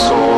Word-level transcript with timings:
soul. 0.00 0.29